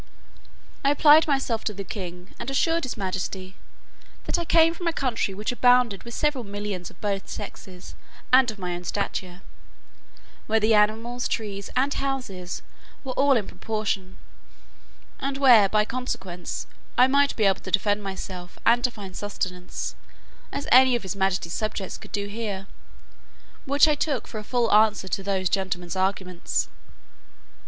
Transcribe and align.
I 0.83 0.89
applied 0.89 1.27
myself 1.27 1.63
to 1.65 1.75
the 1.75 1.83
king, 1.83 2.33
and 2.39 2.49
assured 2.49 2.85
his 2.85 2.97
majesty, 2.97 3.55
"that 4.23 4.39
I 4.39 4.45
came 4.45 4.73
from 4.73 4.87
a 4.87 4.93
country 4.93 5.35
which 5.35 5.51
abounded 5.51 6.01
with 6.01 6.15
several 6.15 6.43
millions 6.43 6.89
of 6.89 6.99
both 6.99 7.29
sexes, 7.29 7.93
and 8.33 8.49
of 8.49 8.57
my 8.57 8.73
own 8.73 8.83
stature; 8.83 9.43
where 10.47 10.59
the 10.59 10.73
animals, 10.73 11.27
trees, 11.27 11.69
and 11.75 11.93
houses, 11.93 12.63
were 13.03 13.11
all 13.11 13.37
in 13.37 13.45
proportion, 13.47 14.17
and 15.19 15.37
where, 15.37 15.69
by 15.69 15.85
consequence, 15.85 16.65
I 16.97 17.05
might 17.05 17.35
be 17.35 17.45
as 17.45 17.51
able 17.51 17.61
to 17.61 17.69
defend 17.69 18.01
myself, 18.01 18.57
and 18.65 18.83
to 18.83 18.89
find 18.89 19.15
sustenance, 19.15 19.93
as 20.51 20.67
any 20.71 20.95
of 20.95 21.03
his 21.03 21.15
majesty's 21.15 21.53
subjects 21.53 21.99
could 21.99 22.11
do 22.11 22.25
here; 22.25 22.65
which 23.65 23.87
I 23.87 23.93
took 23.93 24.25
for 24.27 24.39
a 24.39 24.43
full 24.43 24.73
answer 24.73 25.07
to 25.09 25.21
those 25.21 25.47
gentlemen's 25.47 25.95
arguments." 25.95 26.69